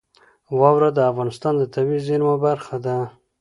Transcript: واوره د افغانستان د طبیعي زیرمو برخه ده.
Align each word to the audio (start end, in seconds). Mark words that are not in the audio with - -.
واوره 0.59 0.89
د 0.93 0.99
افغانستان 1.11 1.53
د 1.57 1.63
طبیعي 1.73 2.01
زیرمو 2.07 2.35
برخه 2.45 2.75
ده. 2.85 2.95